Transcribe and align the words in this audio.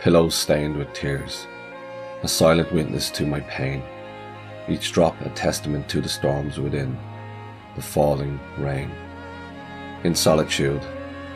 Pillows 0.00 0.34
stained 0.34 0.76
with 0.76 0.92
tears, 0.92 1.46
a 2.22 2.28
silent 2.28 2.72
witness 2.72 3.10
to 3.10 3.26
my 3.26 3.40
pain 3.40 3.82
each 4.68 4.92
drop 4.92 5.18
a 5.22 5.30
testament 5.30 5.88
to 5.88 6.00
the 6.00 6.08
storms 6.08 6.58
within, 6.58 6.96
the 7.74 7.82
falling 7.82 8.38
rain. 8.58 8.90
In 10.04 10.14
solitude, 10.14 10.82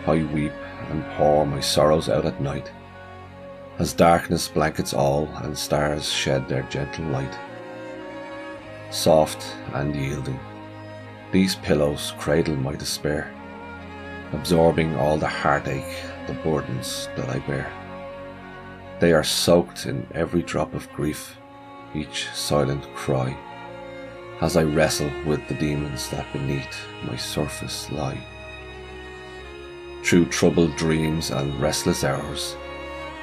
I 0.06 0.24
weep 0.24 0.52
and 0.90 1.04
pour 1.16 1.46
my 1.46 1.60
sorrows 1.60 2.08
out 2.08 2.26
at 2.26 2.40
night, 2.40 2.70
as 3.78 3.92
darkness 3.94 4.48
blankets 4.48 4.92
all 4.92 5.26
and 5.36 5.56
stars 5.56 6.10
shed 6.10 6.48
their 6.48 6.62
gentle 6.64 7.06
light. 7.06 7.38
Soft 8.90 9.42
and 9.72 9.96
yielding, 9.96 10.38
these 11.32 11.54
pillows 11.56 12.12
cradle 12.18 12.56
my 12.56 12.74
despair, 12.74 13.32
absorbing 14.32 14.94
all 14.96 15.16
the 15.16 15.28
heartache, 15.28 15.96
the 16.26 16.34
burdens 16.34 17.08
that 17.16 17.30
I 17.30 17.38
bear. 17.40 17.81
They 19.02 19.12
are 19.14 19.24
soaked 19.24 19.86
in 19.86 20.06
every 20.14 20.42
drop 20.42 20.74
of 20.74 20.88
grief 20.92 21.36
each 21.92 22.28
silent 22.34 22.84
cry, 22.94 23.36
as 24.40 24.56
I 24.56 24.62
wrestle 24.62 25.10
with 25.26 25.44
the 25.48 25.54
demons 25.54 26.08
that 26.10 26.32
beneath 26.32 26.86
my 27.02 27.16
surface 27.16 27.90
lie. 27.90 28.24
Through 30.04 30.26
troubled 30.26 30.76
dreams 30.76 31.32
and 31.32 31.60
restless 31.60 32.04
hours, 32.04 32.56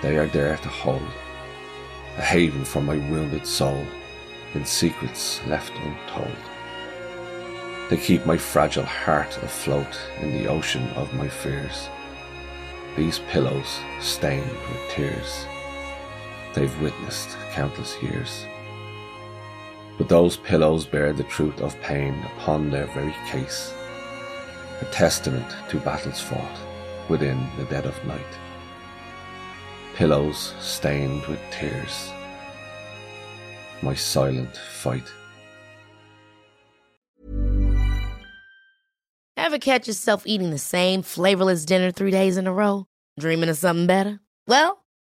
they 0.01 0.17
are 0.17 0.27
there 0.27 0.57
to 0.57 0.67
hold, 0.67 1.13
a 2.17 2.23
haven 2.23 2.65
for 2.65 2.81
my 2.81 2.97
wounded 3.09 3.47
soul 3.47 3.85
in 4.55 4.65
secrets 4.65 5.39
left 5.47 5.71
untold. 5.77 6.43
They 7.89 7.95
keep 7.95 8.25
my 8.25 8.35
fragile 8.35 8.83
heart 8.83 9.37
afloat 9.37 9.97
in 10.19 10.33
the 10.33 10.49
ocean 10.49 10.89
of 10.97 11.13
my 11.13 11.29
fears. 11.29 11.87
These 12.97 13.19
pillows 13.29 13.79
stained 14.01 14.51
with 14.51 14.89
tears, 14.89 15.45
they've 16.53 16.81
witnessed 16.81 17.37
countless 17.51 18.01
years. 18.01 18.45
But 19.97 20.09
those 20.09 20.37
pillows 20.37 20.85
bear 20.85 21.13
the 21.13 21.23
truth 21.23 21.59
of 21.61 21.79
pain 21.81 22.15
upon 22.35 22.69
their 22.69 22.87
very 22.87 23.15
case, 23.27 23.73
a 24.81 24.85
testament 24.85 25.45
to 25.69 25.79
battles 25.79 26.21
fought 26.21 26.57
within 27.09 27.45
the 27.57 27.65
dead 27.65 27.85
of 27.85 28.05
night. 28.05 28.21
Pillows 29.95 30.53
stained 30.59 31.25
with 31.25 31.39
tears, 31.51 32.11
my 33.81 33.93
silent 33.93 34.55
fight. 34.55 35.11
Ever 39.35 39.57
catch 39.57 39.87
yourself 39.87 40.27
eating 40.27 40.51
the 40.51 40.57
same 40.57 41.01
flavorless 41.01 41.65
dinner 41.65 41.91
three 41.91 42.11
days 42.11 42.37
in 42.37 42.45
a 42.45 42.53
row? 42.53 42.85
Dreaming 43.19 43.49
of 43.49 43.57
something 43.57 43.87
better? 43.87 44.19
Well, 44.47 44.85